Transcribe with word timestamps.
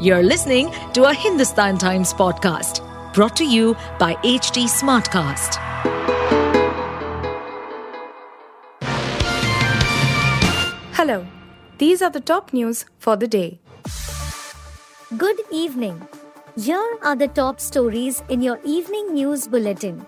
You're 0.00 0.24
listening 0.24 0.72
to 0.94 1.04
a 1.04 1.14
Hindustan 1.14 1.78
Times 1.78 2.12
podcast 2.12 2.82
brought 3.14 3.36
to 3.36 3.44
you 3.44 3.76
by 3.96 4.14
HT 4.24 4.64
Smartcast. 4.64 5.54
Hello, 10.94 11.24
these 11.78 12.02
are 12.02 12.10
the 12.10 12.20
top 12.20 12.52
news 12.52 12.86
for 12.98 13.14
the 13.14 13.28
day. 13.28 13.60
Good 15.16 15.40
evening. 15.52 16.08
Here 16.60 16.98
are 17.02 17.14
the 17.14 17.28
top 17.28 17.60
stories 17.60 18.24
in 18.28 18.42
your 18.42 18.58
evening 18.64 19.14
news 19.14 19.46
bulletin. 19.46 20.04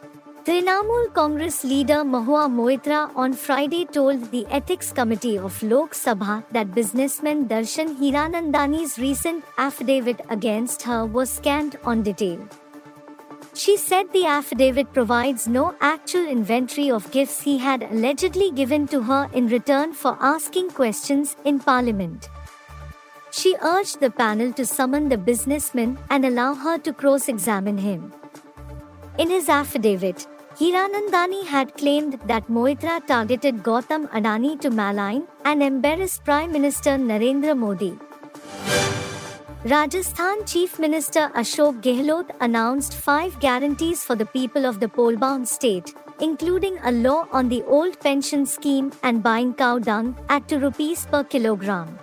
Trinamool 0.46 1.12
Congress 1.12 1.64
leader 1.64 2.04
Mahua 2.04 2.42
Moitra 2.48 3.10
on 3.16 3.32
Friday 3.32 3.84
told 3.84 4.30
the 4.30 4.46
Ethics 4.48 4.92
Committee 4.92 5.36
of 5.36 5.60
Lok 5.60 5.92
Sabha 5.92 6.44
that 6.52 6.72
businessman 6.72 7.48
Darshan 7.48 7.96
Hiranandani's 7.96 8.96
recent 8.96 9.42
affidavit 9.58 10.20
against 10.28 10.82
her 10.82 11.04
was 11.04 11.30
scanned 11.30 11.76
on 11.82 12.04
detail. 12.04 12.38
She 13.54 13.76
said 13.76 14.12
the 14.12 14.24
affidavit 14.26 14.92
provides 14.92 15.48
no 15.48 15.74
actual 15.80 16.28
inventory 16.28 16.92
of 16.92 17.10
gifts 17.10 17.42
he 17.42 17.58
had 17.58 17.82
allegedly 17.82 18.52
given 18.52 18.86
to 18.94 19.02
her 19.02 19.28
in 19.32 19.48
return 19.48 19.94
for 19.94 20.16
asking 20.20 20.70
questions 20.70 21.34
in 21.44 21.58
Parliament. 21.58 22.28
She 23.32 23.56
urged 23.60 23.98
the 23.98 24.12
panel 24.12 24.52
to 24.52 24.64
summon 24.64 25.08
the 25.08 25.18
businessman 25.18 25.98
and 26.08 26.24
allow 26.24 26.54
her 26.54 26.78
to 26.78 26.92
cross 26.92 27.28
examine 27.28 27.78
him. 27.78 28.12
In 29.18 29.30
his 29.30 29.48
affidavit, 29.48 30.26
Hiranandani 30.58 31.44
had 31.44 31.74
claimed 31.76 32.18
that 32.26 32.48
Moitra 32.48 33.06
targeted 33.06 33.56
Gautam 33.62 34.08
Adani 34.08 34.58
to 34.60 34.70
malign 34.70 35.24
and 35.44 35.62
embarrass 35.62 36.18
Prime 36.18 36.50
Minister 36.50 36.92
Narendra 36.92 37.54
Modi. 37.54 37.98
Rajasthan 39.64 40.46
Chief 40.46 40.78
Minister 40.78 41.30
Ashok 41.34 41.82
Gehlot 41.82 42.30
announced 42.40 42.94
five 42.94 43.38
guarantees 43.38 44.02
for 44.02 44.16
the 44.16 44.24
people 44.24 44.64
of 44.64 44.80
the 44.80 44.88
poll-bound 44.88 45.46
state, 45.46 45.92
including 46.20 46.78
a 46.84 46.90
law 46.90 47.28
on 47.32 47.50
the 47.50 47.62
old 47.64 48.00
pension 48.00 48.46
scheme 48.46 48.90
and 49.02 49.22
buying 49.22 49.52
cow 49.52 49.78
dung 49.78 50.16
at 50.30 50.48
2 50.48 50.58
rupees 50.60 51.04
per 51.04 51.22
kilogram. 51.22 51.98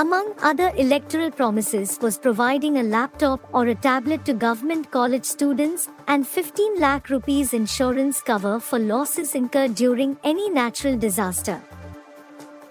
Among 0.00 0.32
other 0.44 0.70
electoral 0.76 1.32
promises 1.32 1.98
was 2.00 2.18
providing 2.18 2.76
a 2.78 2.84
laptop 2.84 3.40
or 3.52 3.66
a 3.66 3.74
tablet 3.74 4.24
to 4.26 4.32
government 4.32 4.92
college 4.92 5.24
students 5.24 5.88
and 6.06 6.24
15 6.24 6.78
lakh 6.78 7.10
rupees 7.10 7.52
insurance 7.52 8.20
cover 8.20 8.60
for 8.60 8.78
losses 8.78 9.34
incurred 9.34 9.74
during 9.74 10.16
any 10.22 10.48
natural 10.50 10.96
disaster. 10.96 11.60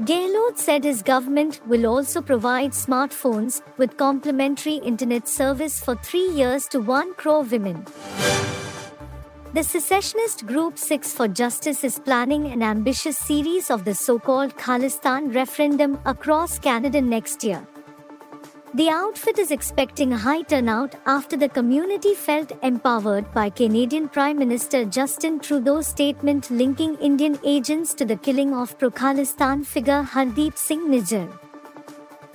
Gehlot 0.04 0.58
said 0.58 0.86
his 0.86 1.02
government 1.02 1.60
will 1.68 1.86
also 1.86 2.22
provide 2.22 2.72
smartphones 2.72 3.62
with 3.76 3.98
complimentary 3.98 4.76
internet 4.76 5.28
service 5.28 5.82
for 5.82 5.96
3 5.96 6.30
years 6.30 6.66
to 6.70 6.80
1 6.80 7.14
crore 7.16 7.44
women. 7.44 7.86
The 9.54 9.64
secessionist 9.64 10.46
group 10.46 10.78
Sikhs 10.78 11.14
for 11.14 11.28
Justice 11.28 11.84
is 11.84 12.00
planning 12.00 12.48
an 12.48 12.62
ambitious 12.62 13.18
series 13.18 13.72
of 13.72 13.86
the 13.86 13.96
so 13.96 14.20
called 14.20 14.56
Khalistan 14.58 15.34
referendum 15.34 15.98
across 16.06 16.60
Canada 16.60 17.02
next 17.02 17.44
year. 17.46 17.66
The 18.74 18.90
outfit 18.90 19.40
is 19.40 19.52
expecting 19.52 20.12
a 20.12 20.18
high 20.18 20.42
turnout 20.42 20.96
after 21.06 21.38
the 21.38 21.48
community 21.48 22.14
felt 22.14 22.52
empowered 22.62 23.34
by 23.34 23.50
Canadian 23.50 24.10
Prime 24.10 24.38
Minister 24.38 24.84
Justin 24.84 25.40
Trudeau's 25.40 25.88
statement 25.88 26.52
linking 26.52 26.96
Indian 26.96 27.40
agents 27.44 27.94
to 27.96 28.06
the 28.06 28.18
killing 28.18 28.54
of 28.54 28.78
pro 28.78 28.92
Khalistan 28.92 29.66
figure 29.66 30.04
Hardeep 30.04 30.58
Singh 30.58 30.90
Nijjar. 30.90 31.32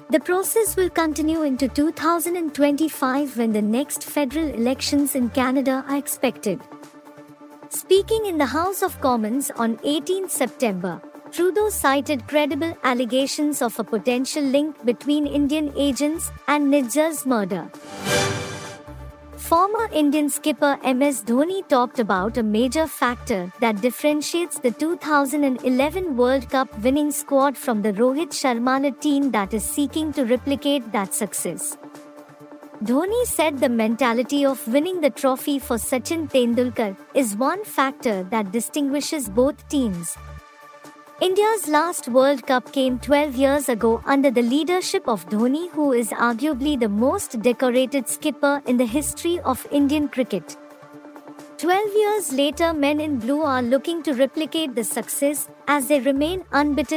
The 0.08 0.20
process 0.20 0.76
will 0.76 0.90
continue 0.90 1.42
into 1.42 1.68
2025 1.68 3.36
when 3.36 3.52
the 3.52 3.62
next 3.62 4.02
federal 4.02 4.48
elections 4.48 5.14
in 5.14 5.28
Canada 5.30 5.84
are 5.86 5.96
expected. 5.96 6.60
Speaking 7.82 8.26
in 8.26 8.38
the 8.38 8.46
House 8.46 8.80
of 8.80 9.00
Commons 9.00 9.50
on 9.56 9.76
18 9.82 10.28
September, 10.28 11.02
Trudeau 11.32 11.68
cited 11.68 12.28
credible 12.28 12.76
allegations 12.84 13.60
of 13.60 13.76
a 13.76 13.82
potential 13.82 14.44
link 14.44 14.76
between 14.84 15.26
Indian 15.26 15.72
agents 15.76 16.30
and 16.46 16.72
Nijjar's 16.72 17.26
murder. 17.26 17.68
Former 19.36 19.88
Indian 19.92 20.30
skipper 20.30 20.78
MS 20.84 21.24
Dhoni 21.24 21.66
talked 21.68 21.98
about 21.98 22.38
a 22.38 22.44
major 22.44 22.86
factor 22.86 23.52
that 23.58 23.80
differentiates 23.80 24.60
the 24.60 24.70
2011 24.70 26.16
World 26.16 26.48
Cup 26.50 26.78
winning 26.84 27.10
squad 27.10 27.58
from 27.58 27.82
the 27.82 27.92
Rohit 27.94 28.30
Sharma 28.42 28.78
team 29.00 29.32
that 29.32 29.52
is 29.52 29.64
seeking 29.64 30.12
to 30.12 30.24
replicate 30.24 30.92
that 30.92 31.14
success. 31.14 31.76
Dhoni 32.82 33.24
said 33.26 33.60
the 33.60 33.68
mentality 33.68 34.44
of 34.44 34.66
winning 34.66 35.00
the 35.00 35.10
trophy 35.10 35.60
for 35.60 35.76
Sachin 35.76 36.28
Tendulkar 36.28 36.96
is 37.14 37.36
one 37.36 37.62
factor 37.64 38.24
that 38.24 38.50
distinguishes 38.50 39.28
both 39.28 39.68
teams. 39.68 40.16
India's 41.20 41.68
last 41.68 42.08
World 42.08 42.44
Cup 42.44 42.72
came 42.72 42.98
12 42.98 43.36
years 43.36 43.68
ago 43.68 44.02
under 44.04 44.32
the 44.32 44.42
leadership 44.42 45.06
of 45.06 45.28
Dhoni, 45.28 45.70
who 45.70 45.92
is 45.92 46.08
arguably 46.08 46.80
the 46.80 46.88
most 46.88 47.40
decorated 47.40 48.08
skipper 48.08 48.60
in 48.66 48.78
the 48.78 48.86
history 48.86 49.38
of 49.38 49.64
Indian 49.70 50.08
cricket. 50.08 50.56
12 51.58 51.94
years 51.94 52.32
later, 52.32 52.74
men 52.74 53.00
in 53.00 53.20
blue 53.20 53.42
are 53.42 53.62
looking 53.62 54.02
to 54.02 54.12
replicate 54.14 54.74
the 54.74 54.82
success 54.82 55.48
as 55.68 55.86
they 55.86 56.00
remain 56.00 56.44
unbeaten 56.50 56.90